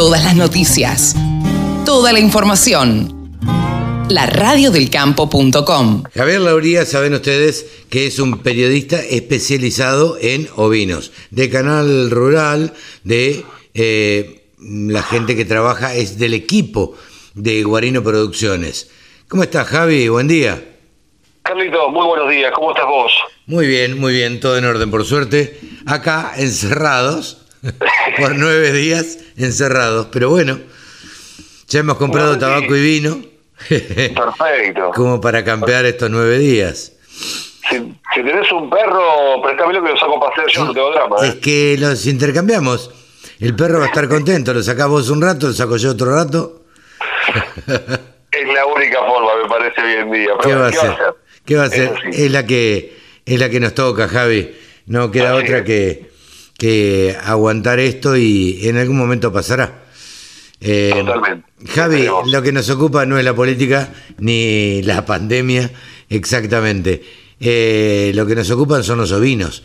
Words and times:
Todas 0.00 0.24
las 0.24 0.34
noticias. 0.34 1.14
Toda 1.84 2.14
la 2.14 2.20
información. 2.20 3.36
La 4.08 4.24
radiodelcampo.com. 4.24 6.04
Javier 6.14 6.40
Lauría, 6.40 6.86
saben 6.86 7.12
ustedes 7.12 7.84
que 7.90 8.06
es 8.06 8.18
un 8.18 8.38
periodista 8.38 8.98
especializado 8.98 10.16
en 10.18 10.48
ovinos, 10.56 11.12
de 11.30 11.50
Canal 11.50 12.10
Rural, 12.10 12.72
de 13.04 13.44
eh, 13.74 14.46
la 14.58 15.02
gente 15.02 15.36
que 15.36 15.44
trabaja, 15.44 15.94
es 15.94 16.18
del 16.18 16.32
equipo 16.32 16.94
de 17.34 17.62
Guarino 17.62 18.02
Producciones. 18.02 18.90
¿Cómo 19.28 19.42
estás, 19.42 19.68
Javi? 19.68 20.08
Buen 20.08 20.28
día. 20.28 20.64
Carlito, 21.42 21.90
muy 21.90 22.06
buenos 22.06 22.30
días. 22.30 22.50
¿Cómo 22.54 22.70
estás 22.70 22.86
vos? 22.86 23.12
Muy 23.44 23.66
bien, 23.66 24.00
muy 24.00 24.14
bien, 24.14 24.40
todo 24.40 24.56
en 24.56 24.64
orden, 24.64 24.90
por 24.90 25.04
suerte. 25.04 25.60
Acá, 25.84 26.32
encerrados, 26.38 27.40
por 28.18 28.36
nueve 28.36 28.72
días, 28.72 29.18
encerrados. 29.36 30.08
Pero 30.12 30.30
bueno, 30.30 30.58
ya 31.68 31.80
hemos 31.80 31.96
comprado 31.96 32.38
tabaco 32.38 32.74
y 32.76 32.82
vino. 32.82 33.20
Perfecto. 33.68 34.90
Como 34.94 35.20
para 35.20 35.44
campear 35.44 35.84
estos 35.86 36.10
nueve 36.10 36.38
días. 36.38 36.92
Si, 37.68 37.76
si 37.76 38.22
tenés 38.22 38.50
un 38.52 38.68
perro, 38.68 39.40
préstamelo 39.42 39.82
que 39.82 39.90
lo 39.90 39.96
saco 39.98 40.16
a 40.16 40.28
pasear 40.28 40.46
yo, 40.48 40.64
no 40.64 40.72
tengo 40.72 40.90
drama. 40.92 41.16
Es 41.22 41.34
¿eh? 41.34 41.40
que 41.40 41.76
los 41.78 42.06
intercambiamos. 42.06 42.90
El 43.38 43.54
perro 43.54 43.78
va 43.78 43.84
a 43.84 43.88
estar 43.88 44.08
contento, 44.08 44.52
lo 44.52 44.62
sacás 44.62 44.88
vos 44.88 45.08
un 45.08 45.22
rato, 45.22 45.46
lo 45.48 45.52
saco 45.52 45.76
yo 45.76 45.90
otro 45.92 46.14
rato. 46.14 46.64
Es 48.30 48.46
la 48.46 48.64
única 48.64 48.98
forma, 48.98 49.30
me 49.42 49.48
parece, 49.48 49.80
hoy 49.82 49.92
en 49.94 50.12
día. 50.12 50.30
¿Qué 50.40 50.48
Pero, 50.48 50.60
va 50.60 50.66
a 50.66 50.68
hacer? 50.68 50.96
¿Qué 51.44 51.56
va 51.56 51.64
a 51.64 51.68
sí. 51.68 51.82
Es 52.12 52.30
la 52.30 52.46
que 52.46 52.96
es 53.26 53.40
la 53.40 53.50
que 53.50 53.58
nos 53.58 53.74
toca, 53.74 54.06
Javi. 54.08 54.56
No 54.86 55.10
queda 55.10 55.34
Así 55.34 55.44
otra 55.44 55.58
es. 55.58 55.64
que, 55.64 56.09
que 56.60 57.16
aguantar 57.24 57.80
esto 57.80 58.18
y 58.18 58.68
en 58.68 58.76
algún 58.76 58.98
momento 58.98 59.32
pasará. 59.32 59.82
Eh, 60.60 60.92
Totalmente. 60.94 61.48
Javi, 61.68 62.06
lo 62.26 62.42
que 62.42 62.52
nos 62.52 62.68
ocupa 62.68 63.06
no 63.06 63.18
es 63.18 63.24
la 63.24 63.34
política 63.34 63.90
ni 64.18 64.82
la 64.82 65.06
pandemia, 65.06 65.72
exactamente. 66.10 67.02
Eh, 67.40 68.12
lo 68.14 68.26
que 68.26 68.34
nos 68.34 68.50
ocupan 68.50 68.84
son 68.84 68.98
los 68.98 69.10
ovinos, 69.10 69.62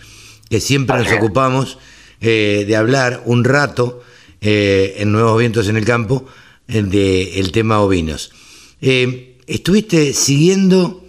que 0.49 0.61
siempre 0.61 0.97
nos 0.97 1.11
ocupamos 1.11 1.79
eh, 2.21 2.63
de 2.65 2.75
hablar 2.77 3.23
un 3.25 3.43
rato 3.43 4.01
eh, 4.39 4.95
en 4.99 5.11
Nuevos 5.11 5.37
Vientos 5.37 5.67
en 5.67 5.75
el 5.75 5.83
Campo 5.83 6.25
del 6.65 7.51
tema 7.51 7.81
ovinos. 7.81 8.31
¿Estuviste 8.79 10.13
siguiendo 10.13 11.05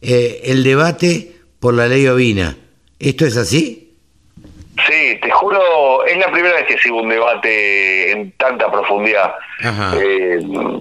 el 0.00 0.64
debate 0.64 1.36
por 1.60 1.74
la 1.74 1.86
ley 1.86 2.08
ovina? 2.08 2.58
¿Esto 2.98 3.24
es 3.24 3.36
así? 3.36 3.91
Sí, 4.92 5.18
te 5.22 5.30
juro, 5.30 6.04
es 6.04 6.16
la 6.18 6.30
primera 6.30 6.54
vez 6.56 6.66
que 6.66 6.76
sigo 6.78 7.00
un 7.00 7.08
debate 7.08 8.10
en 8.12 8.30
tanta 8.32 8.70
profundidad. 8.70 9.34
Eh, 9.96 10.38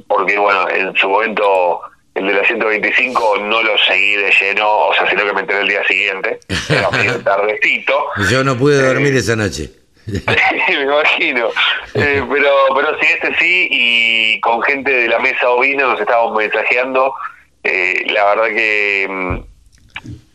porque, 0.08 0.38
bueno, 0.38 0.68
en 0.70 0.94
su 0.98 1.08
momento 1.10 1.80
el 2.14 2.28
de 2.28 2.34
la 2.34 2.44
125 2.46 3.38
no 3.44 3.62
lo 3.64 3.78
seguí 3.78 4.16
de 4.18 4.32
lleno, 4.32 4.70
o 4.88 4.94
sea, 4.94 5.10
sino 5.10 5.24
que 5.26 5.32
me 5.34 5.40
enteré 5.42 5.62
el 5.62 5.68
día 5.70 5.84
siguiente. 5.88 6.40
Era 6.70 6.90
tardecito. 7.24 7.94
Yo 8.30 8.44
no 8.44 8.58
pude 8.58 8.80
Eh, 8.80 8.84
dormir 8.94 9.16
esa 9.16 9.36
noche. 9.38 9.70
me 10.08 10.82
imagino. 10.84 11.48
Eh, 11.94 12.22
pero, 12.30 12.52
pero 12.76 13.00
sí, 13.00 13.08
este 13.14 13.34
sí, 13.40 13.68
y 13.72 14.40
con 14.42 14.62
gente 14.64 14.92
de 14.92 15.08
la 15.08 15.20
mesa 15.20 15.50
ovina 15.52 15.84
nos 15.84 16.02
estábamos 16.02 16.36
mensajeando. 16.38 17.14
Eh, 17.64 18.04
la 18.08 18.26
verdad 18.36 18.48
que 18.56 19.08
mm, 19.10 19.40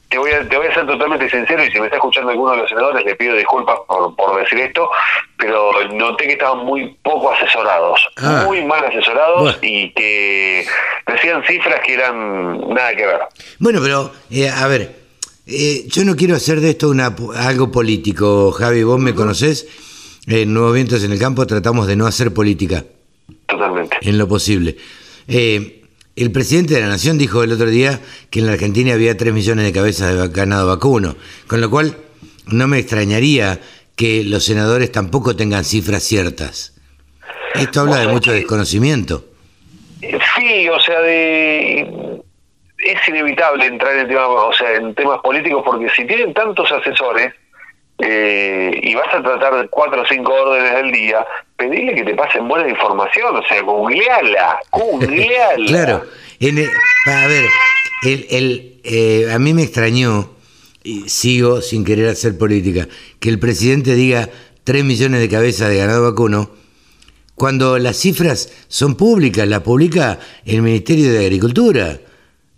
te 0.08 0.18
voy, 0.18 0.30
a, 0.30 0.48
te 0.48 0.56
voy 0.56 0.66
a 0.68 0.74
ser 0.74 0.86
totalmente 0.86 1.28
sincero, 1.28 1.64
y 1.64 1.70
si 1.70 1.78
me 1.80 1.86
está 1.86 1.96
escuchando 1.96 2.30
alguno 2.30 2.52
de 2.52 2.58
los 2.58 2.68
senadores, 2.68 3.04
le 3.04 3.14
pido 3.16 3.34
disculpas 3.34 3.76
por, 3.88 4.14
por 4.14 4.38
decir 4.40 4.58
esto, 4.60 4.88
pero 5.36 5.70
noté 5.92 6.26
que 6.26 6.32
estaban 6.34 6.64
muy 6.64 6.96
poco 7.02 7.32
asesorados, 7.32 8.00
Ah. 8.16 8.42
muy 8.46 8.64
mal 8.64 8.84
asesorados, 8.84 9.40
Bueno. 9.42 9.58
y 9.62 9.92
que 9.92 10.64
decían 11.06 11.42
cifras 11.44 11.80
que 11.84 11.94
eran 11.94 12.60
nada 12.68 12.94
que 12.94 13.06
ver. 13.06 13.20
Bueno, 13.58 13.80
pero, 13.82 14.12
eh, 14.30 14.48
a 14.48 14.66
ver, 14.68 14.94
eh, 15.46 15.84
yo 15.88 16.04
no 16.04 16.14
quiero 16.16 16.36
hacer 16.36 16.60
de 16.60 16.70
esto 16.70 16.88
una, 16.88 17.14
algo 17.36 17.70
político, 17.72 18.52
Javi, 18.52 18.82
vos 18.84 18.98
me 19.00 19.14
conocés, 19.14 19.66
en 20.28 20.52
Nuevos 20.54 20.74
Vientos 20.74 21.04
en 21.04 21.12
el 21.12 21.18
Campo 21.18 21.46
tratamos 21.46 21.86
de 21.86 21.94
no 21.96 22.06
hacer 22.06 22.32
política 22.34 22.84
Totalmente. 23.46 23.96
en 24.02 24.18
lo 24.18 24.26
posible. 24.28 24.76
Eh, 25.28 25.75
el 26.16 26.32
presidente 26.32 26.74
de 26.74 26.80
la 26.80 26.88
Nación 26.88 27.18
dijo 27.18 27.42
el 27.42 27.52
otro 27.52 27.66
día 27.66 28.00
que 28.30 28.40
en 28.40 28.46
la 28.46 28.52
Argentina 28.52 28.94
había 28.94 29.16
3 29.16 29.34
millones 29.34 29.66
de 29.66 29.72
cabezas 29.72 30.16
de 30.16 30.28
ganado 30.28 30.66
vacuno, 30.66 31.14
con 31.46 31.60
lo 31.60 31.70
cual 31.70 31.96
no 32.46 32.66
me 32.66 32.78
extrañaría 32.78 33.60
que 33.96 34.24
los 34.24 34.44
senadores 34.44 34.90
tampoco 34.90 35.36
tengan 35.36 35.64
cifras 35.64 36.02
ciertas. 36.02 36.74
Esto 37.54 37.80
habla 37.80 37.98
de 37.98 38.08
mucho 38.08 38.32
desconocimiento. 38.32 39.24
Sí, 40.00 40.68
o 40.68 40.80
sea, 40.80 41.00
de 41.00 42.22
es 42.78 43.08
inevitable 43.08 43.66
entrar 43.66 43.96
en 43.96 44.08
temas, 44.08 44.26
o 44.28 44.52
sea, 44.52 44.74
en 44.74 44.94
temas 44.94 45.20
políticos 45.20 45.62
porque 45.64 45.88
si 45.90 46.06
tienen 46.06 46.32
tantos 46.32 46.70
asesores 46.70 47.34
eh, 47.98 48.78
y 48.82 48.94
vas 48.94 49.08
a 49.14 49.22
tratar 49.22 49.68
cuatro 49.70 50.02
o 50.02 50.06
cinco 50.06 50.32
órdenes 50.32 50.74
del 50.74 50.92
día, 50.92 51.24
pedirle 51.56 51.94
que 51.94 52.04
te 52.04 52.14
pasen 52.14 52.46
buena 52.46 52.68
información, 52.68 53.34
o 53.36 53.42
sea, 53.46 53.62
googleala, 53.62 54.58
googleala. 54.72 55.66
Claro, 55.66 56.04
en 56.40 56.58
el- 56.58 56.70
a 57.06 57.26
ver, 57.26 57.44
el, 58.04 58.26
el, 58.30 58.80
eh, 58.84 59.30
a 59.32 59.38
mí 59.38 59.54
me 59.54 59.62
extrañó, 59.62 60.30
y 60.84 61.08
sigo 61.08 61.62
sin 61.62 61.84
querer 61.84 62.08
hacer 62.08 62.36
política, 62.38 62.86
que 63.18 63.28
el 63.28 63.38
presidente 63.38 63.94
diga 63.94 64.28
3 64.64 64.84
millones 64.84 65.20
de 65.20 65.28
cabezas 65.28 65.68
de 65.70 65.78
ganado 65.78 66.02
vacuno, 66.02 66.50
cuando 67.34 67.78
las 67.78 67.96
cifras 67.96 68.52
son 68.68 68.94
públicas, 68.96 69.46
las 69.48 69.60
publica 69.60 70.18
el 70.44 70.62
Ministerio 70.62 71.12
de 71.12 71.20
Agricultura. 71.20 71.98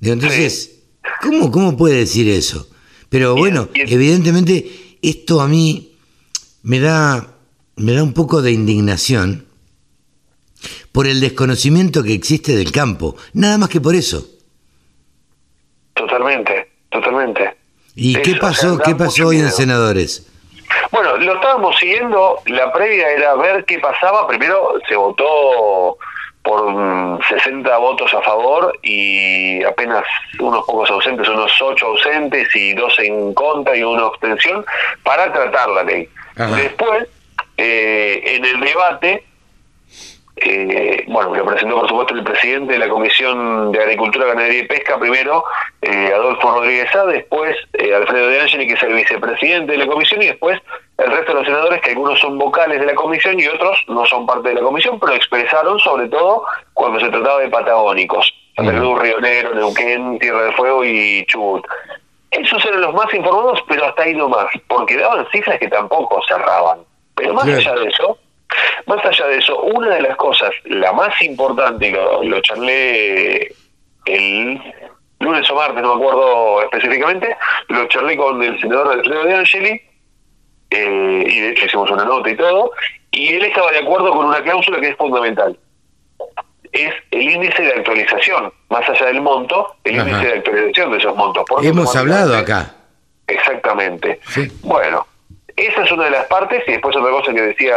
Entonces, 0.00 0.82
¿cómo, 1.20 1.50
¿cómo 1.50 1.76
puede 1.76 1.96
decir 1.96 2.28
eso? 2.28 2.68
Pero 3.08 3.34
bueno, 3.34 3.68
evidentemente 3.74 4.64
esto 5.02 5.40
a 5.40 5.48
mí 5.48 5.96
me 6.62 6.80
da, 6.80 7.26
me 7.76 7.92
da 7.92 8.02
un 8.02 8.12
poco 8.12 8.42
de 8.42 8.52
indignación 8.52 9.46
por 10.92 11.06
el 11.06 11.20
desconocimiento 11.20 12.02
que 12.02 12.12
existe 12.14 12.56
del 12.56 12.72
campo, 12.72 13.16
nada 13.32 13.58
más 13.58 13.68
que 13.68 13.80
por 13.80 13.94
eso. 13.94 14.26
Totalmente, 15.94 16.70
totalmente. 16.90 17.56
¿Y 17.94 18.12
Eso, 18.12 18.22
qué 18.22 18.30
o 18.30 18.34
sea, 18.34 18.40
pasó, 18.40 18.78
qué 18.78 18.94
pasó 18.94 19.28
hoy 19.28 19.38
en 19.38 19.50
senadores? 19.50 20.26
Bueno, 20.90 21.16
lo 21.16 21.34
estábamos 21.34 21.76
siguiendo, 21.78 22.38
la 22.46 22.72
previa 22.72 23.10
era 23.10 23.34
ver 23.34 23.64
qué 23.64 23.78
pasaba, 23.78 24.26
primero 24.26 24.74
se 24.88 24.96
votó 24.96 25.96
por 26.48 26.72
mm, 26.72 27.20
60 27.28 27.76
votos 27.76 28.12
a 28.14 28.22
favor 28.22 28.72
y 28.82 29.62
apenas 29.64 30.02
unos 30.40 30.64
pocos 30.64 30.90
ausentes, 30.90 31.28
unos 31.28 31.52
8 31.60 31.86
ausentes 31.86 32.48
y 32.56 32.72
12 32.72 33.06
en 33.06 33.34
contra 33.34 33.76
y 33.76 33.82
una 33.82 34.06
abstención 34.06 34.64
para 35.02 35.30
tratar 35.30 35.68
la 35.68 35.82
ley. 35.82 36.08
Ajá. 36.36 36.56
Después, 36.56 37.06
eh, 37.58 38.22
en 38.24 38.46
el 38.46 38.60
debate, 38.60 39.24
eh, 40.36 41.04
bueno, 41.08 41.34
lo 41.34 41.44
presentó 41.44 41.80
por 41.80 41.88
supuesto 41.88 42.14
el 42.14 42.24
presidente 42.24 42.72
de 42.72 42.78
la 42.78 42.88
Comisión 42.88 43.70
de 43.70 43.82
Agricultura, 43.82 44.28
Ganadería 44.28 44.60
y 44.60 44.66
Pesca, 44.66 44.98
primero 44.98 45.44
eh, 45.82 46.12
Adolfo 46.14 46.50
Rodríguez 46.50 46.94
A, 46.94 47.04
después 47.04 47.56
eh, 47.74 47.94
Alfredo 47.94 48.28
de 48.28 48.40
Angeli, 48.40 48.66
que 48.66 48.72
es 48.72 48.82
el 48.82 48.94
vicepresidente 48.94 49.72
de 49.72 49.78
la 49.78 49.86
comisión, 49.86 50.22
y 50.22 50.28
después 50.28 50.58
el 50.98 51.12
resto 51.12 51.32
de 51.32 51.38
los 51.38 51.46
senadores, 51.46 51.80
que 51.80 51.90
algunos 51.90 52.18
son 52.18 52.38
vocales 52.38 52.80
de 52.80 52.86
la 52.86 52.94
comisión 52.94 53.38
y 53.38 53.46
otros 53.46 53.78
no 53.86 54.04
son 54.04 54.26
parte 54.26 54.48
de 54.48 54.56
la 54.56 54.62
comisión, 54.62 54.98
pero 54.98 55.14
expresaron 55.14 55.78
sobre 55.78 56.08
todo 56.08 56.44
cuando 56.74 56.98
se 56.98 57.08
trataba 57.08 57.38
de 57.40 57.48
patagónicos, 57.48 58.34
Santa 58.56 58.72
Cruz, 58.72 59.00
Río 59.00 59.20
Negro, 59.20 59.54
Neuquén, 59.54 60.18
Tierra 60.18 60.42
del 60.42 60.54
Fuego 60.54 60.84
y 60.84 61.24
Chubut. 61.26 61.64
Esos 62.32 62.64
eran 62.66 62.80
los 62.80 62.94
más 62.94 63.12
informados, 63.14 63.60
pero 63.68 63.86
hasta 63.86 64.02
ahí 64.02 64.14
no 64.14 64.28
más, 64.28 64.46
porque 64.66 64.96
daban 64.96 65.24
cifras 65.30 65.58
que 65.60 65.68
tampoco 65.68 66.20
cerraban. 66.26 66.80
Pero 67.14 67.32
más 67.32 67.46
allá 67.46 67.74
de 67.76 67.86
eso, 67.86 68.18
más 68.86 69.04
allá 69.04 69.26
de 69.28 69.38
eso, 69.38 69.60
una 69.60 69.94
de 69.94 70.02
las 70.02 70.16
cosas, 70.16 70.50
la 70.64 70.92
más 70.92 71.20
importante, 71.22 71.92
lo, 71.92 72.24
lo 72.24 72.40
charlé 72.40 73.54
el 74.06 74.60
lunes 75.20 75.50
o 75.50 75.54
martes, 75.54 75.82
no 75.82 75.94
me 75.94 76.02
acuerdo 76.02 76.62
específicamente, 76.62 77.36
lo 77.68 77.86
charlé 77.86 78.16
con 78.16 78.42
el 78.42 78.60
senador 78.60 78.92
Alfredo 78.92 79.24
de 79.24 79.34
Angeli, 79.34 79.87
eh, 80.70 81.24
y 81.26 81.40
de 81.40 81.50
hecho 81.50 81.66
hicimos 81.66 81.90
una 81.90 82.04
nota 82.04 82.30
y 82.30 82.36
todo, 82.36 82.72
y 83.10 83.28
él 83.34 83.44
estaba 83.44 83.70
de 83.72 83.78
acuerdo 83.78 84.10
con 84.12 84.26
una 84.26 84.42
cláusula 84.42 84.80
que 84.80 84.88
es 84.88 84.96
fundamental. 84.96 85.58
Es 86.72 86.92
el 87.10 87.22
índice 87.22 87.62
de 87.62 87.72
actualización, 87.72 88.52
más 88.68 88.88
allá 88.88 89.06
del 89.06 89.22
monto, 89.22 89.74
el 89.84 89.98
Ajá. 89.98 90.08
índice 90.08 90.26
de 90.26 90.38
actualización 90.38 90.90
de 90.92 90.98
esos 90.98 91.16
montos. 91.16 91.44
Porque 91.48 91.68
Hemos 91.68 91.96
hablado 91.96 92.36
acá. 92.36 92.74
Exactamente. 93.26 94.20
Sí. 94.28 94.48
Bueno, 94.62 95.06
esa 95.56 95.82
es 95.82 95.92
una 95.92 96.04
de 96.04 96.10
las 96.10 96.26
partes 96.26 96.62
y 96.66 96.72
después 96.72 96.96
otra 96.96 97.10
cosa 97.10 97.32
que 97.32 97.42
decía 97.42 97.76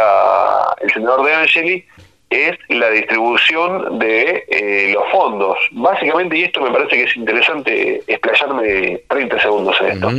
el 0.80 0.92
senador 0.92 1.24
De 1.24 1.34
Angeli 1.34 1.84
es 2.30 2.56
la 2.68 2.88
distribución 2.90 3.98
de 3.98 4.44
eh, 4.48 4.92
los 4.94 5.04
fondos. 5.10 5.58
Básicamente, 5.72 6.36
y 6.38 6.44
esto 6.44 6.60
me 6.62 6.70
parece 6.70 6.96
que 6.96 7.02
es 7.04 7.16
interesante 7.16 8.02
explayarme 8.06 9.02
30 9.08 9.40
segundos 9.40 9.76
en 9.80 9.86
esto. 9.88 10.10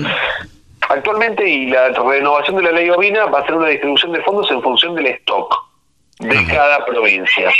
Actualmente, 0.94 1.48
y 1.48 1.68
la 1.68 1.90
renovación 1.90 2.58
de 2.58 2.64
la 2.64 2.72
ley 2.72 2.90
ovina 2.90 3.26
va 3.26 3.40
a 3.40 3.46
ser 3.46 3.56
una 3.56 3.70
distribución 3.70 4.12
de 4.12 4.22
fondos 4.22 4.50
en 4.52 4.62
función 4.62 4.96
del 4.96 5.08
stock. 5.08 5.56
de 6.20 6.46
cada 6.46 6.86
provincia. 6.86 7.52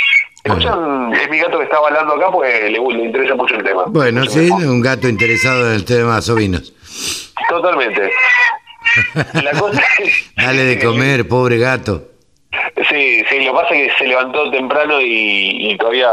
Escuchan, 0.44 1.12
es 1.14 1.28
mi 1.30 1.38
gato 1.38 1.58
que 1.58 1.64
está 1.64 1.78
hablando 1.78 2.14
acá 2.14 2.30
porque 2.30 2.70
le, 2.70 2.78
le 2.78 3.04
interesa 3.04 3.34
mucho 3.34 3.56
el 3.56 3.64
tema. 3.64 3.84
Bueno, 3.86 4.24
sí, 4.26 4.50
un 4.50 4.80
gato 4.80 5.08
interesado 5.08 5.68
en 5.68 5.74
el 5.74 5.84
tema 5.84 6.20
de 6.20 6.32
ovinos. 6.32 6.72
Totalmente. 7.48 8.10
La 9.42 9.50
cosa 9.52 9.82
Dale 10.36 10.64
de 10.64 10.78
comer, 10.78 11.26
pobre 11.26 11.58
gato. 11.58 12.02
Sí, 12.88 13.24
sí, 13.28 13.44
lo 13.44 13.52
que 13.52 13.60
pasa 13.60 13.74
es 13.74 13.92
que 13.92 13.98
se 13.98 14.06
levantó 14.06 14.50
temprano 14.50 15.00
y, 15.00 15.76
todavía 15.78 16.12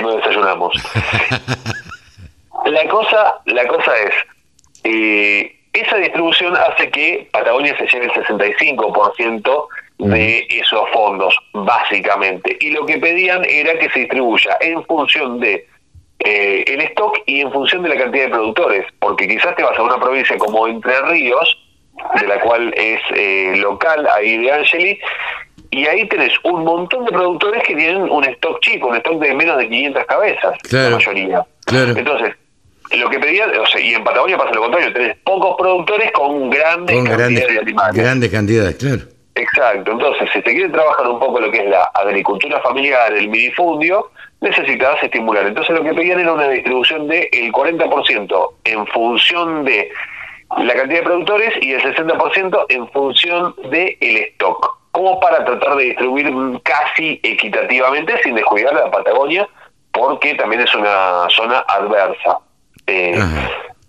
no 0.00 0.16
desayunamos. 0.16 0.74
la 2.66 2.88
cosa, 2.88 3.40
la 3.46 3.66
cosa 3.66 3.92
es, 3.96 4.14
eh, 4.84 5.59
esa 5.72 5.96
distribución 5.96 6.56
hace 6.56 6.90
que 6.90 7.28
Patagonia 7.30 7.76
se 7.78 7.86
lleve 7.86 8.06
el 8.06 8.12
65% 8.12 9.66
de 9.98 10.46
esos 10.48 10.90
fondos, 10.92 11.36
básicamente. 11.52 12.56
Y 12.60 12.70
lo 12.70 12.86
que 12.86 12.98
pedían 12.98 13.44
era 13.44 13.78
que 13.78 13.90
se 13.90 14.00
distribuya 14.00 14.56
en 14.60 14.82
función 14.84 15.38
de 15.38 15.66
eh, 16.20 16.64
el 16.66 16.80
stock 16.82 17.20
y 17.26 17.40
en 17.40 17.52
función 17.52 17.82
de 17.82 17.90
la 17.90 17.96
cantidad 17.96 18.24
de 18.24 18.30
productores, 18.30 18.86
porque 18.98 19.28
quizás 19.28 19.54
te 19.56 19.62
vas 19.62 19.78
a 19.78 19.82
una 19.82 19.98
provincia 19.98 20.36
como 20.38 20.66
Entre 20.66 21.00
Ríos, 21.02 21.58
de 22.18 22.26
la 22.26 22.40
cual 22.40 22.72
es 22.76 23.00
eh, 23.14 23.54
local, 23.56 24.06
ahí 24.08 24.38
de 24.38 24.52
Angeli, 24.52 24.98
y 25.70 25.86
ahí 25.86 26.08
tenés 26.08 26.32
un 26.44 26.64
montón 26.64 27.04
de 27.04 27.12
productores 27.12 27.62
que 27.62 27.76
tienen 27.76 28.02
un 28.02 28.24
stock 28.24 28.60
chico, 28.60 28.88
un 28.88 28.96
stock 28.96 29.20
de 29.20 29.34
menos 29.34 29.56
de 29.58 29.68
500 29.68 30.04
cabezas, 30.06 30.58
la 30.70 30.90
mayoría. 30.90 31.46
Entonces, 31.68 32.34
lo 32.96 33.08
que 33.08 33.18
pedían, 33.18 33.50
o 33.58 33.66
sea, 33.66 33.80
y 33.80 33.94
en 33.94 34.04
Patagonia 34.04 34.36
pasa 34.36 34.52
lo 34.52 34.62
contrario, 34.62 34.92
tenés 34.92 35.16
pocos 35.24 35.56
productores 35.58 36.10
con 36.12 36.50
grandes 36.50 36.96
cantidades 36.96 37.48
de 37.48 37.58
animales. 37.58 37.94
Grandes 37.94 38.30
cantidades, 38.30 38.76
claro. 38.76 39.02
Exacto, 39.36 39.92
entonces 39.92 40.28
si 40.32 40.42
te 40.42 40.52
quiere 40.52 40.68
trabajar 40.68 41.06
un 41.08 41.18
poco 41.18 41.40
lo 41.40 41.50
que 41.50 41.58
es 41.58 41.70
la 41.70 41.84
agricultura 41.94 42.60
familiar, 42.60 43.12
el 43.12 43.28
minifundio, 43.28 44.10
necesitas 44.40 45.02
estimular. 45.02 45.46
Entonces 45.46 45.76
lo 45.76 45.84
que 45.84 45.94
pedían 45.94 46.20
era 46.20 46.32
una 46.32 46.48
distribución 46.48 47.06
del 47.06 47.28
el 47.32 47.52
40% 47.52 48.52
en 48.64 48.86
función 48.88 49.64
de 49.64 49.90
la 50.58 50.74
cantidad 50.74 51.00
de 51.00 51.04
productores 51.04 51.54
y 51.62 51.72
el 51.72 51.80
60% 51.80 52.66
en 52.68 52.88
función 52.90 53.54
del 53.70 53.96
el 54.00 54.16
stock, 54.32 54.78
como 54.90 55.20
para 55.20 55.44
tratar 55.44 55.76
de 55.76 55.84
distribuir 55.84 56.32
casi 56.64 57.20
equitativamente 57.22 58.20
sin 58.22 58.34
descuidar 58.34 58.74
la 58.74 58.90
Patagonia, 58.90 59.48
porque 59.92 60.34
también 60.34 60.62
es 60.62 60.74
una 60.74 61.28
zona 61.30 61.60
adversa. 61.68 62.38
Eh, 62.90 63.18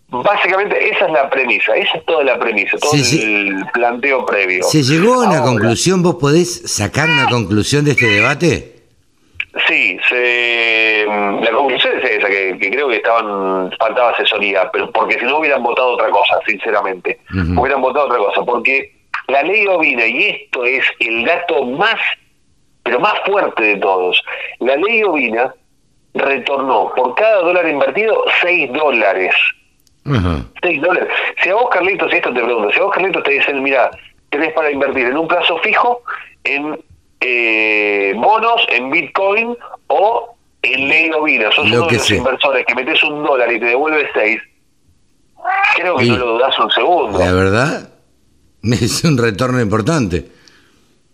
básicamente 0.09 0.89
esa 0.89 1.05
es 1.05 1.11
la 1.11 1.29
premisa, 1.29 1.75
esa 1.75 1.97
es 1.97 2.05
toda 2.05 2.23
la 2.23 2.37
premisa, 2.37 2.77
todo 2.77 2.93
el 2.93 3.65
planteo 3.73 4.25
previo. 4.25 4.63
¿Se 4.63 4.83
llegó 4.83 5.15
a 5.15 5.27
una 5.27 5.41
conclusión? 5.41 6.03
¿Vos 6.03 6.15
podés 6.15 6.71
sacar 6.71 7.09
una 7.09 7.27
conclusión 7.29 7.85
de 7.85 7.91
este 7.91 8.07
debate? 8.07 8.75
Sí, 9.67 9.97
se, 10.07 11.05
mm, 11.09 11.43
la 11.43 11.51
conclusión 11.51 11.99
es 11.99 12.09
esa, 12.09 12.29
que, 12.29 12.57
creo 12.57 12.87
que 12.87 12.97
estaban 12.97 13.71
faltaba 13.77 14.11
asesoría, 14.11 14.69
pero 14.71 14.89
porque 14.91 15.19
si 15.19 15.25
no 15.25 15.39
hubieran 15.39 15.61
votado 15.61 15.89
otra 15.89 16.09
cosa, 16.09 16.39
sinceramente. 16.47 17.19
Hubieran 17.57 17.81
votado 17.81 18.05
otra 18.05 18.17
cosa, 18.17 18.43
porque 18.43 18.93
la 19.27 19.43
ley 19.43 19.67
ovina, 19.67 20.05
y 20.05 20.23
esto 20.23 20.63
es 20.63 20.85
el 20.99 21.25
dato 21.25 21.65
más, 21.65 21.99
pero 22.83 22.99
más 22.99 23.13
fuerte 23.25 23.63
de 23.63 23.77
todos, 23.77 24.21
la 24.59 24.75
ley 24.77 25.03
ovina 25.03 25.53
retornó 26.13 26.91
por 26.95 27.15
cada 27.15 27.41
dólar 27.41 27.67
invertido 27.67 28.23
6 28.41 28.73
dólares. 28.73 29.35
6 30.03 30.81
dólares. 30.81 31.09
Si 31.41 31.49
a 31.49 31.55
vos, 31.55 31.69
Carlitos, 31.69 32.11
y 32.11 32.17
esto 32.17 32.33
te 32.33 32.41
pregunto, 32.41 32.71
si 32.71 32.79
a 32.79 32.83
vos, 32.83 32.93
Carlitos, 32.93 33.23
te 33.23 33.31
dicen, 33.31 33.61
mira, 33.61 33.91
tenés 34.29 34.53
para 34.53 34.71
invertir 34.71 35.07
en 35.07 35.17
un 35.17 35.27
plazo 35.27 35.57
fijo, 35.59 36.01
en 36.43 36.79
eh, 37.19 38.13
bonos, 38.15 38.65
en 38.69 38.89
Bitcoin 38.89 39.55
o 39.87 40.35
en 40.61 40.87
ley 40.87 41.11
ovina. 41.11 41.51
Sos 41.51 41.65
uno 41.65 41.87
de 41.87 41.93
los 41.93 42.11
inversores 42.11 42.65
que 42.65 42.75
metes 42.75 43.03
un 43.03 43.23
dólar 43.23 43.51
y 43.51 43.59
te 43.59 43.67
devuelve 43.67 44.09
6. 44.13 44.41
Creo 45.75 45.97
que 45.97 46.05
no 46.05 46.17
lo 46.17 46.25
dudas 46.33 46.59
un 46.59 46.71
segundo. 46.71 47.19
La 47.19 47.31
verdad, 47.31 47.89
es 48.63 49.03
un 49.03 49.17
retorno 49.17 49.61
importante. 49.61 50.25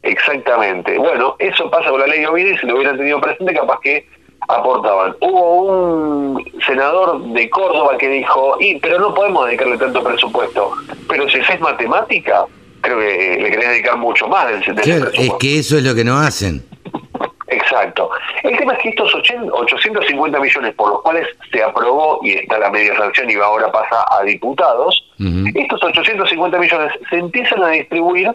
Exactamente. 0.01 0.97
Bueno, 0.97 1.35
eso 1.39 1.69
pasa 1.69 1.89
con 1.89 1.99
la 1.99 2.07
ley 2.07 2.23
ovina 2.25 2.51
y 2.51 2.57
si 2.57 2.65
lo 2.65 2.75
hubieran 2.75 2.97
tenido 2.97 3.19
presente, 3.19 3.53
capaz 3.53 3.79
que 3.81 4.07
aportaban. 4.47 5.15
Hubo 5.21 5.61
un 5.63 6.61
senador 6.65 7.21
de 7.33 7.49
Córdoba 7.49 7.97
que 7.97 8.09
dijo, 8.09 8.57
y 8.59 8.79
pero 8.79 8.99
no 8.99 9.13
podemos 9.13 9.45
dedicarle 9.45 9.77
tanto 9.77 10.03
presupuesto. 10.03 10.71
Pero 11.07 11.29
si 11.29 11.39
es 11.39 11.59
matemática, 11.59 12.45
creo 12.81 12.99
que 12.99 13.39
le 13.41 13.49
querés 13.51 13.69
dedicar 13.69 13.97
mucho 13.97 14.27
más 14.27 14.47
del, 14.47 14.75
del 14.75 15.11
Es 15.13 15.33
que 15.39 15.59
eso 15.59 15.77
es 15.77 15.83
lo 15.83 15.93
que 15.93 16.03
no 16.03 16.17
hacen. 16.17 16.63
Exacto. 17.47 18.09
El 18.43 18.57
tema 18.57 18.73
es 18.73 18.79
que 18.79 18.89
estos 18.89 19.13
850 19.15 20.39
millones 20.39 20.73
por 20.75 20.89
los 20.89 21.01
cuales 21.01 21.27
se 21.51 21.63
aprobó 21.63 22.19
y 22.21 22.33
está 22.33 22.59
la 22.59 22.69
media 22.69 22.95
sanción 22.95 23.29
y 23.29 23.35
ahora 23.35 23.71
pasa 23.71 24.05
a 24.09 24.23
diputados, 24.23 25.03
estos 25.55 25.83
850 25.83 26.59
millones 26.59 26.93
se 27.09 27.17
empiezan 27.17 27.63
a 27.63 27.69
distribuir 27.69 28.31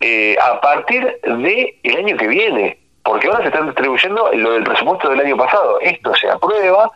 eh, 0.00 0.36
a 0.40 0.60
partir 0.60 1.18
del 1.22 1.74
el 1.82 1.96
año 1.96 2.16
que 2.16 2.28
viene, 2.28 2.78
porque 3.08 3.26
ahora 3.26 3.40
se 3.40 3.46
están 3.46 3.66
distribuyendo 3.66 4.30
lo 4.34 4.52
del 4.52 4.64
presupuesto 4.64 5.08
del 5.08 5.20
año 5.20 5.36
pasado. 5.36 5.80
Esto 5.80 6.14
se 6.14 6.28
aprueba 6.28 6.90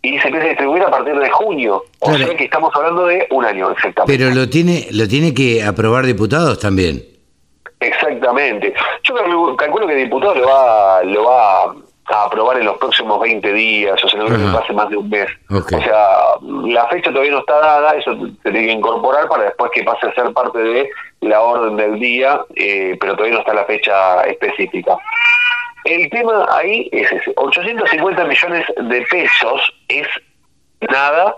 y 0.00 0.16
se 0.20 0.28
empieza 0.28 0.46
a 0.46 0.50
distribuir 0.50 0.82
a 0.84 0.90
partir 0.90 1.18
de 1.18 1.28
junio. 1.30 1.82
O 1.98 2.16
sea 2.16 2.36
que 2.36 2.44
estamos 2.44 2.70
hablando 2.74 3.06
de 3.06 3.26
un 3.30 3.44
año 3.44 3.72
exactamente. 3.72 4.16
Pero 4.16 4.32
lo 4.32 4.48
tiene, 4.48 4.86
lo 4.92 5.08
tiene 5.08 5.34
que 5.34 5.64
aprobar 5.64 6.06
diputados 6.06 6.60
también. 6.60 7.02
Exactamente. 7.80 8.72
Yo 9.02 9.56
calculo 9.56 9.88
que 9.88 9.94
el 9.94 10.04
diputado 10.04 10.36
lo 10.36 10.46
va, 10.46 11.02
lo 11.02 11.24
va 11.24 11.74
a 12.08 12.24
aprobar 12.24 12.58
en 12.58 12.66
los 12.66 12.78
próximos 12.78 13.20
20 13.20 13.52
días, 13.52 14.02
o 14.04 14.08
sea, 14.08 14.20
no 14.20 14.26
creo 14.26 14.38
que 14.38 14.56
pase 14.56 14.72
más 14.72 14.88
de 14.88 14.96
un 14.96 15.10
mes. 15.10 15.28
O 15.50 15.60
sea, 15.62 16.06
la 16.64 16.86
fecha 16.86 17.10
todavía 17.10 17.32
no 17.32 17.40
está 17.40 17.58
dada, 17.58 17.90
eso 17.94 18.14
se 18.14 18.50
tiene 18.52 18.68
que 18.68 18.72
incorporar 18.72 19.28
para 19.28 19.44
después 19.44 19.72
que 19.74 19.82
pase 19.82 20.06
a 20.06 20.14
ser 20.14 20.32
parte 20.32 20.58
de 20.58 20.88
la 21.22 21.40
orden 21.40 21.76
del 21.76 21.98
día, 21.98 22.40
eh, 22.54 22.96
pero 23.00 23.14
todavía 23.14 23.34
no 23.34 23.40
está 23.40 23.54
la 23.54 23.64
fecha 23.64 24.22
específica. 24.22 24.96
El 25.86 26.10
tema 26.10 26.46
ahí 26.50 26.88
es 26.92 27.10
ese, 27.12 27.32
850 27.36 28.24
millones 28.24 28.66
de 28.76 29.02
pesos 29.02 29.72
es 29.88 30.06
nada, 30.90 31.36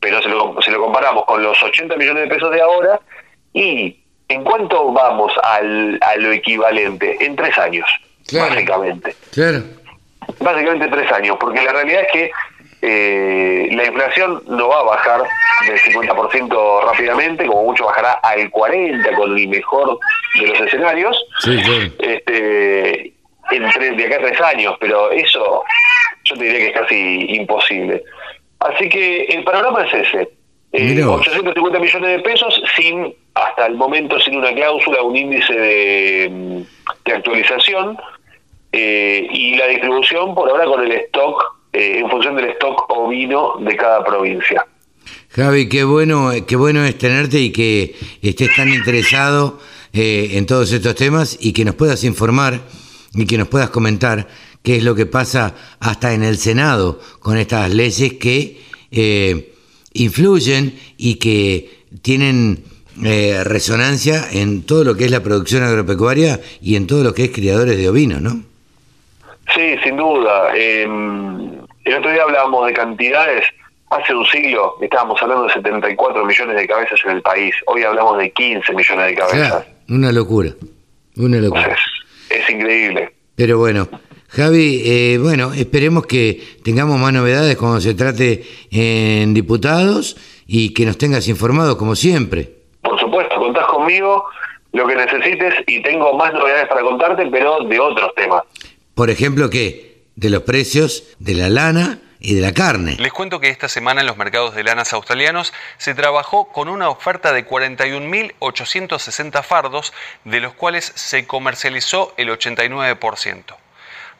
pero 0.00 0.20
se 0.22 0.28
lo, 0.28 0.54
lo 0.54 0.80
comparamos 0.80 1.24
con 1.24 1.42
los 1.42 1.62
80 1.62 1.96
millones 1.96 2.24
de 2.24 2.34
pesos 2.34 2.50
de 2.50 2.60
ahora 2.60 3.00
y 3.52 3.96
¿en 4.28 4.44
cuánto 4.44 4.92
vamos 4.92 5.32
al, 5.42 5.98
a 6.02 6.16
lo 6.16 6.32
equivalente? 6.32 7.16
En 7.20 7.36
tres 7.36 7.56
años, 7.58 7.88
básicamente. 8.32 9.14
Claro. 9.32 9.62
Básicamente 10.40 10.88
tres 10.88 11.10
años, 11.12 11.36
porque 11.38 11.62
la 11.62 11.72
realidad 11.72 12.02
es 12.02 12.12
que 12.12 12.30
eh, 12.82 13.68
la 13.72 13.86
inflación 13.86 14.42
no 14.48 14.68
va 14.68 14.80
a 14.80 14.82
bajar 14.82 15.22
del 15.66 15.78
50% 15.78 16.84
rápidamente, 16.84 17.46
como 17.46 17.64
mucho 17.64 17.84
bajará 17.86 18.12
al 18.14 18.50
40% 18.50 19.16
con 19.16 19.38
el 19.38 19.48
mejor 19.48 19.98
de 20.34 20.46
los 20.48 20.60
escenarios. 20.60 21.24
Sí, 21.38 21.62
sí. 21.62 21.92
Este, 21.98 23.15
entre, 23.50 23.92
de 23.92 24.04
acá 24.06 24.16
a 24.16 24.28
tres 24.28 24.40
años, 24.40 24.76
pero 24.80 25.10
eso 25.10 25.62
yo 26.24 26.34
te 26.36 26.44
diría 26.44 26.58
que 26.58 26.66
es 26.66 26.72
casi 26.72 27.26
imposible. 27.36 28.02
Así 28.60 28.88
que 28.88 29.24
el 29.24 29.44
panorama 29.44 29.84
es 29.84 29.94
ese. 29.94 30.28
850 30.72 31.78
eh, 31.78 31.80
millones 31.80 32.10
de 32.10 32.18
pesos 32.20 32.62
sin, 32.76 33.14
hasta 33.34 33.66
el 33.66 33.74
momento, 33.74 34.18
sin 34.20 34.36
una 34.36 34.52
cláusula, 34.52 35.02
un 35.02 35.16
índice 35.16 35.52
de, 35.52 36.64
actualización 37.06 37.96
eh, 38.72 39.26
y 39.30 39.56
la 39.56 39.68
distribución 39.68 40.34
por 40.34 40.50
ahora 40.50 40.64
con 40.66 40.84
el 40.84 40.92
stock, 40.92 41.42
eh, 41.72 42.00
en 42.00 42.10
función 42.10 42.36
del 42.36 42.50
stock 42.50 42.90
ovino 42.90 43.56
de 43.60 43.76
cada 43.76 44.04
provincia. 44.04 44.66
Javi, 45.30 45.68
qué 45.68 45.84
bueno, 45.84 46.30
qué 46.46 46.56
bueno 46.56 46.84
es 46.84 46.98
tenerte 46.98 47.38
y 47.38 47.52
que 47.52 47.94
estés 48.22 48.54
tan 48.56 48.68
interesado 48.68 49.58
en 49.92 50.44
todos 50.44 50.72
estos 50.72 50.94
temas 50.94 51.38
y 51.40 51.54
que 51.54 51.64
nos 51.64 51.74
puedas 51.74 52.04
informar 52.04 52.60
y 53.16 53.26
que 53.26 53.38
nos 53.38 53.48
puedas 53.48 53.70
comentar 53.70 54.28
qué 54.62 54.76
es 54.76 54.84
lo 54.84 54.94
que 54.94 55.06
pasa 55.06 55.54
hasta 55.80 56.12
en 56.12 56.22
el 56.22 56.36
Senado 56.36 57.00
con 57.20 57.38
estas 57.38 57.72
leyes 57.72 58.14
que 58.14 58.60
eh, 58.90 59.52
influyen 59.94 60.78
y 60.98 61.16
que 61.16 61.84
tienen 62.02 62.64
eh, 63.04 63.42
resonancia 63.44 64.24
en 64.32 64.64
todo 64.64 64.84
lo 64.84 64.96
que 64.96 65.06
es 65.06 65.10
la 65.10 65.22
producción 65.22 65.62
agropecuaria 65.62 66.40
y 66.60 66.76
en 66.76 66.86
todo 66.86 67.02
lo 67.02 67.14
que 67.14 67.24
es 67.24 67.30
criadores 67.30 67.76
de 67.78 67.88
ovinos, 67.88 68.20
¿no? 68.20 68.42
Sí, 69.54 69.76
sin 69.82 69.96
duda. 69.96 70.54
Em, 70.54 71.52
el 71.84 71.94
otro 71.94 72.10
día 72.10 72.22
hablábamos 72.22 72.66
de 72.66 72.72
cantidades. 72.72 73.44
Hace 73.90 74.14
un 74.14 74.26
siglo 74.26 74.74
estábamos 74.80 75.22
hablando 75.22 75.44
de 75.44 75.52
74 75.54 76.24
millones 76.24 76.56
de 76.56 76.66
cabezas 76.66 76.98
en 77.04 77.12
el 77.12 77.22
país. 77.22 77.54
Hoy 77.66 77.84
hablamos 77.84 78.18
de 78.18 78.30
15 78.32 78.72
millones 78.74 79.06
de 79.06 79.14
cabezas. 79.14 79.66
una 79.88 80.10
locura. 80.10 80.50
Una 81.16 81.38
locura 81.38 81.76
es 82.46 82.54
increíble. 82.54 83.12
Pero 83.34 83.58
bueno, 83.58 83.88
Javi, 84.28 84.82
eh, 84.84 85.18
bueno, 85.20 85.52
esperemos 85.52 86.06
que 86.06 86.42
tengamos 86.62 86.98
más 86.98 87.12
novedades 87.12 87.56
cuando 87.56 87.80
se 87.80 87.94
trate 87.94 88.44
en 88.70 89.34
diputados 89.34 90.16
y 90.46 90.72
que 90.72 90.86
nos 90.86 90.98
tengas 90.98 91.28
informados 91.28 91.76
como 91.76 91.94
siempre. 91.94 92.50
Por 92.82 92.98
supuesto, 92.98 93.36
contás 93.36 93.66
conmigo. 93.66 94.24
lo 94.72 94.86
que 94.86 94.94
necesites 94.94 95.54
y 95.66 95.80
tengo 95.82 96.12
más 96.18 96.34
novedades 96.34 96.68
para 96.68 96.82
contarte, 96.82 97.26
pero 97.30 97.60
de 97.64 97.80
otros 97.80 98.14
temas. 98.14 98.42
Por 98.94 99.08
ejemplo, 99.08 99.48
¿qué? 99.48 100.02
De 100.16 100.28
los 100.28 100.42
precios 100.42 101.16
de 101.18 101.34
la 101.34 101.48
lana 101.48 102.00
y 102.18 102.34
de 102.34 102.40
la 102.40 102.52
carne. 102.52 102.96
Les 102.98 103.12
cuento 103.12 103.40
que 103.40 103.48
esta 103.48 103.68
semana 103.68 104.00
en 104.00 104.06
los 104.06 104.16
mercados 104.16 104.54
de 104.54 104.64
lanas 104.64 104.92
australianos 104.92 105.52
se 105.78 105.94
trabajó 105.94 106.48
con 106.52 106.68
una 106.68 106.88
oferta 106.88 107.32
de 107.32 107.46
41.860 107.46 109.42
fardos, 109.42 109.92
de 110.24 110.40
los 110.40 110.54
cuales 110.54 110.92
se 110.94 111.26
comercializó 111.26 112.14
el 112.16 112.30
89%. 112.30 113.56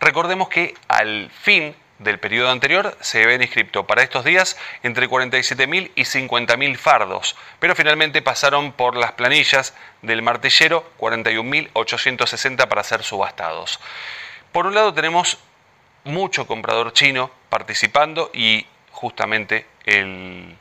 Recordemos 0.01 0.49
que 0.49 0.75
al 0.89 1.31
fin 1.31 1.75
del 1.99 2.19
periodo 2.19 2.51
anterior 2.51 2.97
se 3.01 3.23
habían 3.23 3.43
inscrito 3.43 3.87
para 3.87 4.03
estos 4.03 4.25
días 4.25 4.59
entre 4.83 5.09
47.000 5.09 5.93
y 5.95 6.03
50.000 6.03 6.77
fardos, 6.77 7.37
pero 7.59 7.75
finalmente 7.75 8.21
pasaron 8.21 8.73
por 8.73 8.97
las 8.97 9.13
planillas 9.13 9.75
del 10.03 10.21
martillero 10.23 10.91
41.860 10.99 12.69
para 12.69 12.85
ser 12.85 13.03
subastados. 13.03 13.81
Por 14.53 14.67
un 14.67 14.75
lado 14.75 14.93
tenemos 14.93 15.39
mucho 16.07 16.47
comprador 16.47 16.93
chino 16.93 17.31
participando 17.49 18.31
y 18.33 18.67
justamente 18.93 19.67
el, 19.85 20.57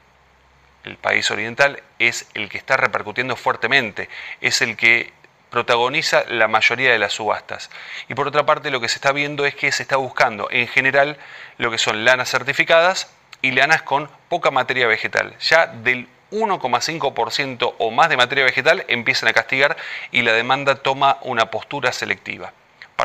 país 1.02 1.32
oriental 1.32 1.82
es 1.98 2.28
el 2.36 2.48
que 2.50 2.58
está 2.58 2.78
repercutiendo 2.78 3.36
fuertemente, 3.36 4.08
es 4.42 4.62
el 4.62 4.78
que 4.78 5.14
protagoniza 5.50 6.26
la 6.28 6.48
mayoría 6.48 6.92
de 6.92 7.00
las 7.00 7.14
subastas. 7.14 7.70
Y 8.08 8.14
por 8.14 8.28
otra 8.28 8.46
parte 8.46 8.70
lo 8.70 8.80
que 8.82 8.90
se 8.90 8.96
está 8.96 9.12
viendo 9.12 9.46
es 9.46 9.56
que 9.56 9.72
se 9.72 9.82
está 9.84 9.98
buscando 9.98 10.48
en 10.52 10.68
general 10.68 11.18
lo 11.58 11.72
que 11.72 11.78
son 11.78 12.06
lanas 12.06 12.30
certificadas 12.30 13.12
y 13.42 13.52
lanas 13.52 13.82
con 13.82 14.10
poca 14.30 14.52
materia 14.52 14.86
vegetal. 14.86 15.36
Ya 15.40 15.68
del 15.68 16.08
1,5% 16.32 17.76
o 17.78 17.92
más 17.92 18.10
de 18.10 18.18
materia 18.18 18.44
vegetal 18.44 18.86
empiezan 18.88 19.30
a 19.30 19.34
castigar 19.34 19.78
y 20.12 20.22
la 20.22 20.34
demanda 20.34 20.76
toma 20.76 21.18
una 21.22 21.50
postura 21.50 21.92
selectiva 21.94 22.54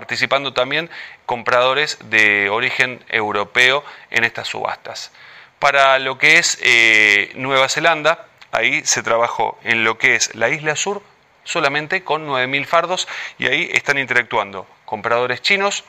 participando 0.01 0.55
también 0.55 0.89
compradores 1.27 1.99
de 2.05 2.49
origen 2.49 3.05
europeo 3.11 3.85
en 4.11 4.25
estas 4.25 4.49
subastas. 4.49 5.13
Para 5.59 5.99
lo 5.99 6.17
que 6.17 6.39
es 6.39 6.59
eh, 6.63 7.33
Nueva 7.35 7.69
Zelanda, 7.69 8.27
ahí 8.51 8.81
se 8.87 9.03
trabajó 9.03 9.59
en 9.63 9.85
lo 9.85 9.99
que 9.99 10.15
es 10.15 10.35
la 10.35 10.49
isla 10.49 10.75
sur 10.75 11.03
solamente 11.45 12.03
con 12.03 12.27
9.000 12.27 12.65
fardos 12.65 13.09
y 13.39 13.49
ahí 13.49 13.69
están 13.75 13.99
interactuando 13.99 14.67
compradores 14.87 15.43
chinos, 15.43 15.85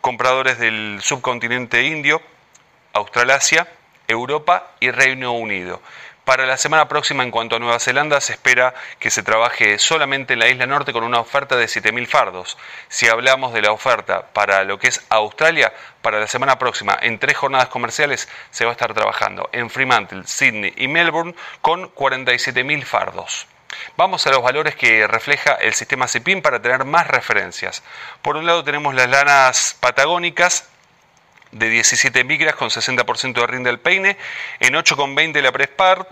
compradores 0.00 0.58
del 0.58 0.98
subcontinente 1.00 1.84
indio, 1.84 2.22
Australasia, 2.92 3.68
Europa 4.08 4.72
y 4.80 4.90
Reino 4.90 5.30
Unido. 5.30 5.80
Para 6.24 6.46
la 6.46 6.56
semana 6.56 6.88
próxima, 6.88 7.22
en 7.22 7.30
cuanto 7.30 7.56
a 7.56 7.58
Nueva 7.58 7.78
Zelanda, 7.78 8.18
se 8.18 8.32
espera 8.32 8.72
que 8.98 9.10
se 9.10 9.22
trabaje 9.22 9.78
solamente 9.78 10.32
en 10.32 10.38
la 10.38 10.48
isla 10.48 10.64
norte 10.64 10.94
con 10.94 11.04
una 11.04 11.20
oferta 11.20 11.54
de 11.54 11.66
7.000 11.66 12.06
fardos. 12.06 12.56
Si 12.88 13.06
hablamos 13.08 13.52
de 13.52 13.60
la 13.60 13.72
oferta 13.72 14.28
para 14.32 14.64
lo 14.64 14.78
que 14.78 14.88
es 14.88 15.04
Australia, 15.10 15.74
para 16.00 16.20
la 16.20 16.26
semana 16.26 16.58
próxima, 16.58 16.96
en 17.02 17.18
tres 17.18 17.36
jornadas 17.36 17.68
comerciales, 17.68 18.26
se 18.50 18.64
va 18.64 18.70
a 18.70 18.72
estar 18.72 18.94
trabajando 18.94 19.50
en 19.52 19.68
Fremantle, 19.68 20.22
Sydney 20.24 20.72
y 20.78 20.88
Melbourne 20.88 21.34
con 21.60 21.92
47.000 21.94 22.84
fardos. 22.84 23.46
Vamos 23.98 24.26
a 24.26 24.30
los 24.30 24.42
valores 24.42 24.76
que 24.76 25.06
refleja 25.06 25.52
el 25.54 25.74
sistema 25.74 26.08
CIPIN 26.08 26.40
para 26.40 26.62
tener 26.62 26.86
más 26.86 27.06
referencias. 27.06 27.82
Por 28.22 28.36
un 28.38 28.46
lado 28.46 28.64
tenemos 28.64 28.94
las 28.94 29.10
lanas 29.10 29.76
patagónicas 29.78 30.70
de 31.54 31.70
17 31.70 32.24
micras 32.24 32.54
con 32.54 32.68
60% 32.68 33.32
de 33.32 33.46
rinde 33.46 33.70
del 33.70 33.78
peine, 33.80 34.16
en 34.60 34.74
8,20 34.74 35.40
la, 35.40 35.50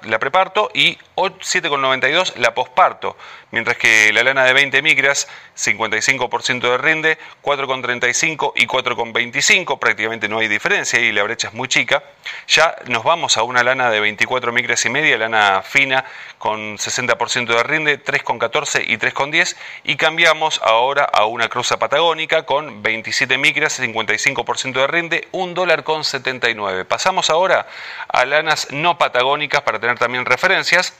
la 0.09 0.19
preparto 0.19 0.71
y 0.73 0.99
7,92 1.17 2.37
la 2.37 2.55
posparto, 2.55 3.17
mientras 3.51 3.77
que 3.77 4.13
la 4.13 4.23
lana 4.23 4.45
de 4.45 4.53
20 4.53 4.81
micras, 4.83 5.29
55% 5.57 6.61
de 6.61 6.79
rinde, 6.79 7.19
4,35 7.43 8.53
y 8.57 8.67
4,25, 8.67 9.79
prácticamente 9.79 10.29
no 10.29 10.39
hay 10.39 10.49
diferencia 10.49 11.01
y 11.01 11.13
la 11.13 11.23
brecha 11.23 11.49
es 11.49 11.55
muy 11.55 11.69
chica. 11.69 12.03
Ya 12.49 12.77
nos 12.87 13.05
vamos 13.05 13.37
a 13.37 13.43
una 13.43 13.63
lana 13.63 13.91
de 13.91 14.01
24 14.01 14.53
micras 14.53 14.85
y 14.85 14.91
media, 14.91 15.19
lana 15.19 15.63
fina 15.63 16.05
con 16.39 16.79
60% 16.79 17.47
de 17.47 17.63
rinde, 17.63 18.03
3,14 18.03 18.85
y 18.87 18.97
3,10 18.97 19.57
y 19.85 19.97
cambiamos 19.97 20.61
ahora 20.65 21.05
a 21.05 21.27
una 21.27 21.49
cruza 21.49 21.79
patagónica 21.79 22.45
con 22.45 22.83
27 22.83 23.39
micras, 23.39 23.81
55% 23.81 24.73
de 24.73 24.87
rinde, 24.87 25.29
1 25.33 25.55
dólar 25.55 25.85
con 25.85 26.05
79. 26.05 26.85
Pasamos 26.85 27.31
ahora 27.31 27.67
a 28.09 28.25
lanas 28.25 28.69
no 28.71 28.99
patagónicas 28.99 29.63
para 29.63 29.81
tener 29.81 29.99
también 29.99 30.25
referencias. 30.25 30.95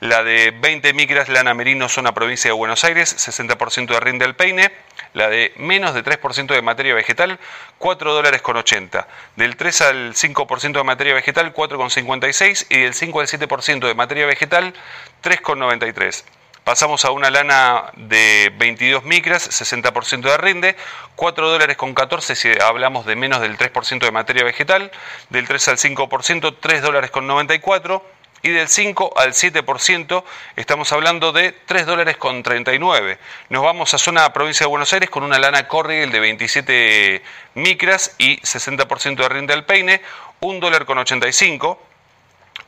La 0.00 0.22
de 0.22 0.50
20 0.50 0.92
micras, 0.94 1.28
lana 1.28 1.54
merino, 1.54 1.88
zona 1.88 2.12
provincia 2.12 2.48
de 2.48 2.54
Buenos 2.54 2.84
Aires, 2.84 3.14
60% 3.16 3.86
de 3.86 4.00
rinde 4.00 4.24
al 4.24 4.34
peine. 4.34 4.72
La 5.12 5.28
de 5.28 5.52
menos 5.56 5.94
de 5.94 6.04
3% 6.04 6.54
de 6.54 6.62
materia 6.62 6.94
vegetal, 6.94 7.38
4 7.78 8.12
dólares 8.12 8.42
con 8.42 8.56
80. 8.56 9.08
Del 9.36 9.56
3 9.56 9.80
al 9.82 10.14
5% 10.14 10.72
de 10.72 10.84
materia 10.84 11.14
vegetal, 11.14 11.52
4,56. 11.52 12.66
Y 12.70 12.80
del 12.82 12.94
5 12.94 13.20
al 13.20 13.26
7% 13.26 13.86
de 13.86 13.94
materia 13.94 14.26
vegetal, 14.26 14.74
3,93. 15.22 16.24
Pasamos 16.64 17.04
a 17.04 17.10
una 17.10 17.30
lana 17.30 17.90
de 17.96 18.52
22 18.58 19.04
micras, 19.04 19.48
60% 19.48 20.22
de 20.22 20.36
rinde, 20.36 20.76
4 21.16 21.48
dólares 21.48 21.76
con 21.76 21.94
14 21.94 22.36
si 22.36 22.50
hablamos 22.60 23.06
de 23.06 23.16
menos 23.16 23.40
del 23.40 23.56
3% 23.56 24.00
de 24.00 24.10
materia 24.10 24.44
vegetal, 24.44 24.90
del 25.30 25.48
3 25.48 25.68
al 25.68 25.76
5%, 25.78 26.56
3 26.60 26.82
dólares 26.82 27.10
con 27.10 27.26
94 27.26 28.04
y 28.42 28.50
del 28.50 28.68
5 28.68 29.14
al 29.16 29.32
7% 29.32 30.24
estamos 30.56 30.92
hablando 30.92 31.32
de 31.32 31.52
3 31.52 31.86
dólares 31.86 32.16
con 32.16 32.42
39. 32.42 33.18
Nos 33.48 33.62
vamos 33.62 33.94
a 33.94 33.98
zona 33.98 34.32
provincia 34.32 34.64
de 34.64 34.70
Buenos 34.70 34.92
Aires 34.92 35.10
con 35.10 35.22
una 35.22 35.38
lana 35.38 35.66
Corriel 35.66 36.10
de 36.10 36.20
27 36.20 37.22
micras 37.54 38.14
y 38.18 38.38
60% 38.40 39.16
de 39.16 39.28
rinde 39.28 39.54
al 39.54 39.64
peine, 39.64 40.02
1 40.40 40.60
dólar 40.60 40.84
con 40.84 40.98
85 40.98 41.89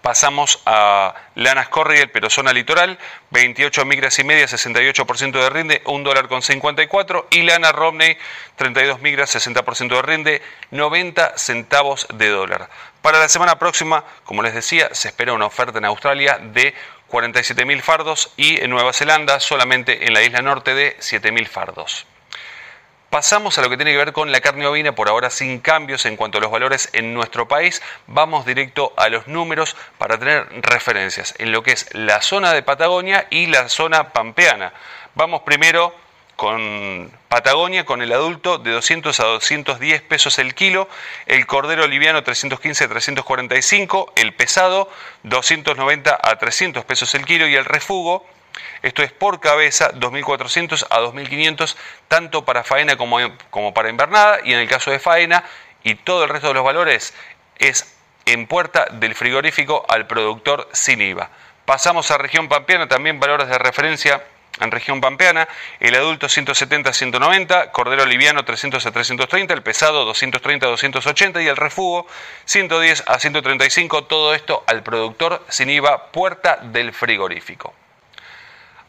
pasamos 0.02 0.60
a 0.66 1.14
lanas 1.34 1.68
Corriel, 1.68 2.10
pero 2.10 2.28
zona 2.28 2.52
litoral, 2.52 2.98
28 3.30 3.84
migras 3.84 4.18
y 4.18 4.24
media, 4.24 4.46
68% 4.46 5.32
de 5.32 5.50
rinde, 5.50 5.82
1 5.86 6.04
dólar 6.04 6.28
con 6.28 6.42
54, 6.42 7.28
y 7.30 7.42
lana 7.42 7.72
Romney, 7.72 8.18
32 8.56 9.00
migras, 9.00 9.34
60% 9.34 9.88
de 9.88 10.02
rinde, 10.02 10.42
90 10.70 11.38
centavos 11.38 12.06
de 12.12 12.28
dólar. 12.28 12.68
Para 13.00 13.18
la 13.18 13.28
semana 13.28 13.58
próxima, 13.58 14.04
como 14.24 14.42
les 14.42 14.54
decía, 14.54 14.90
se 14.92 15.08
espera 15.08 15.32
una 15.32 15.46
oferta 15.46 15.78
en 15.78 15.84
Australia 15.84 16.38
de 16.38 16.74
47.000 17.10 17.80
fardos 17.82 18.32
y 18.36 18.60
en 18.62 18.70
Nueva 18.70 18.92
Zelanda 18.92 19.38
solamente 19.40 20.06
en 20.06 20.14
la 20.14 20.22
isla 20.22 20.42
norte 20.42 20.74
de 20.74 20.96
7.000 20.98 21.46
fardos. 21.46 22.06
Pasamos 23.12 23.58
a 23.58 23.60
lo 23.60 23.68
que 23.68 23.76
tiene 23.76 23.92
que 23.92 23.98
ver 23.98 24.14
con 24.14 24.32
la 24.32 24.40
carne 24.40 24.66
ovina, 24.66 24.94
por 24.94 25.10
ahora 25.10 25.28
sin 25.28 25.60
cambios 25.60 26.06
en 26.06 26.16
cuanto 26.16 26.38
a 26.38 26.40
los 26.40 26.50
valores 26.50 26.88
en 26.94 27.12
nuestro 27.12 27.46
país. 27.46 27.82
Vamos 28.06 28.46
directo 28.46 28.94
a 28.96 29.10
los 29.10 29.28
números 29.28 29.76
para 29.98 30.18
tener 30.18 30.46
referencias 30.62 31.34
en 31.36 31.52
lo 31.52 31.62
que 31.62 31.72
es 31.72 31.90
la 31.92 32.22
zona 32.22 32.54
de 32.54 32.62
Patagonia 32.62 33.26
y 33.28 33.48
la 33.48 33.68
zona 33.68 34.14
pampeana. 34.14 34.72
Vamos 35.14 35.42
primero 35.42 35.94
con 36.36 37.12
Patagonia, 37.28 37.84
con 37.84 38.00
el 38.00 38.14
adulto 38.14 38.56
de 38.56 38.70
200 38.70 39.20
a 39.20 39.24
210 39.24 40.00
pesos 40.00 40.38
el 40.38 40.54
kilo, 40.54 40.88
el 41.26 41.44
cordero 41.46 41.86
liviano 41.86 42.24
315 42.24 42.84
a 42.84 42.88
345, 42.88 44.14
el 44.16 44.32
pesado 44.32 44.88
290 45.24 46.18
a 46.18 46.38
300 46.38 46.82
pesos 46.86 47.14
el 47.14 47.26
kilo 47.26 47.46
y 47.46 47.56
el 47.56 47.66
refugo 47.66 48.24
esto 48.82 49.02
es 49.02 49.12
por 49.12 49.40
cabeza 49.40 49.92
2.400 49.92 50.86
a 50.90 51.00
2.500, 51.00 51.76
tanto 52.08 52.44
para 52.44 52.64
faena 52.64 52.96
como, 52.96 53.74
para 53.74 53.88
invernada, 53.88 54.40
y 54.44 54.52
en 54.52 54.58
el 54.58 54.68
caso 54.68 54.90
de 54.90 54.98
faena 54.98 55.44
y 55.82 55.94
todo 55.94 56.24
el 56.24 56.30
resto 56.30 56.48
de 56.48 56.54
los 56.54 56.64
valores 56.64 57.14
es 57.58 57.96
en 58.26 58.46
puerta 58.46 58.86
del 58.92 59.14
frigorífico 59.14 59.84
al 59.88 60.06
productor 60.06 60.68
sin 60.72 61.00
IVA. 61.00 61.30
Pasamos 61.64 62.10
a 62.10 62.18
región 62.18 62.48
pampeana, 62.48 62.88
también 62.88 63.20
valores 63.20 63.48
de 63.48 63.58
referencia 63.58 64.22
en 64.60 64.70
región 64.70 65.00
pampeana, 65.00 65.48
el 65.80 65.94
adulto 65.94 66.28
170 66.28 66.90
a 66.90 66.92
190, 66.92 67.72
cordero 67.72 68.04
liviano 68.04 68.44
300 68.44 68.84
a 68.84 68.90
330, 68.90 69.54
el 69.54 69.62
pesado 69.62 70.04
230 70.04 70.66
a 70.66 70.70
280 70.70 71.42
y 71.42 71.48
el 71.48 71.56
refugo 71.56 72.06
110 72.44 73.04
a 73.06 73.18
135, 73.18 74.04
todo 74.04 74.34
esto 74.34 74.62
al 74.66 74.82
productor 74.82 75.44
sin 75.48 75.70
IVA, 75.70 76.12
puerta 76.12 76.58
del 76.62 76.92
frigorífico. 76.92 77.72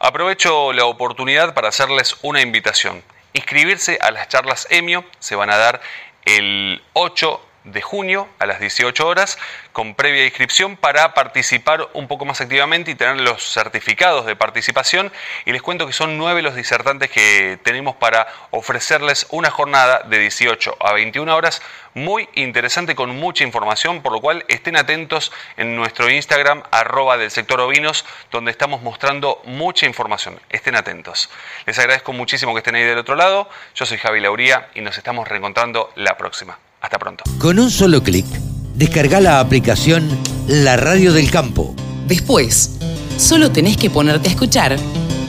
Aprovecho 0.06 0.74
la 0.74 0.84
oportunidad 0.84 1.54
para 1.54 1.70
hacerles 1.70 2.16
una 2.20 2.42
invitación. 2.42 3.02
Inscribirse 3.32 3.96
a 4.02 4.10
las 4.10 4.28
charlas 4.28 4.66
EMIO 4.68 5.02
se 5.18 5.34
van 5.34 5.48
a 5.48 5.56
dar 5.56 5.80
el 6.26 6.82
8 6.92 7.40
de 7.64 7.82
junio 7.82 8.28
a 8.38 8.46
las 8.46 8.60
18 8.60 9.06
horas 9.06 9.38
con 9.72 9.94
previa 9.94 10.24
inscripción 10.24 10.76
para 10.76 11.14
participar 11.14 11.88
un 11.94 12.08
poco 12.08 12.24
más 12.24 12.40
activamente 12.40 12.90
y 12.90 12.94
tener 12.94 13.20
los 13.20 13.42
certificados 13.42 14.26
de 14.26 14.36
participación. 14.36 15.12
Y 15.44 15.52
les 15.52 15.62
cuento 15.62 15.86
que 15.86 15.92
son 15.92 16.18
nueve 16.18 16.42
los 16.42 16.54
disertantes 16.54 17.10
que 17.10 17.58
tenemos 17.62 17.96
para 17.96 18.26
ofrecerles 18.50 19.26
una 19.30 19.50
jornada 19.50 20.00
de 20.00 20.18
18 20.18 20.76
a 20.80 20.92
21 20.92 21.34
horas 21.34 21.62
muy 21.94 22.28
interesante 22.34 22.94
con 22.94 23.10
mucha 23.10 23.44
información, 23.44 24.02
por 24.02 24.12
lo 24.12 24.20
cual 24.20 24.44
estén 24.48 24.76
atentos 24.76 25.32
en 25.56 25.76
nuestro 25.76 26.10
Instagram 26.10 26.62
arroba 26.70 27.16
del 27.16 27.30
sector 27.30 27.60
ovinos, 27.60 28.04
donde 28.30 28.50
estamos 28.50 28.82
mostrando 28.82 29.40
mucha 29.44 29.86
información. 29.86 30.40
Estén 30.50 30.76
atentos. 30.76 31.30
Les 31.66 31.78
agradezco 31.78 32.12
muchísimo 32.12 32.52
que 32.52 32.58
estén 32.58 32.74
ahí 32.74 32.82
del 32.82 32.98
otro 32.98 33.14
lado. 33.14 33.48
Yo 33.74 33.86
soy 33.86 33.98
Javi 33.98 34.20
Lauría 34.20 34.68
y 34.74 34.80
nos 34.80 34.98
estamos 34.98 35.28
reencontrando 35.28 35.92
la 35.94 36.16
próxima. 36.16 36.58
Hasta 36.84 36.98
pronto. 36.98 37.24
Con 37.38 37.58
un 37.58 37.70
solo 37.70 38.02
clic, 38.02 38.26
descarga 38.74 39.18
la 39.18 39.40
aplicación 39.40 40.06
La 40.46 40.76
Radio 40.76 41.14
del 41.14 41.30
Campo. 41.30 41.74
Después, 42.06 42.72
solo 43.16 43.50
tenés 43.50 43.78
que 43.78 43.88
ponerte 43.88 44.28
a 44.28 44.32
escuchar 44.32 44.76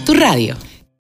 tu 0.05 0.13
radio. 0.15 0.57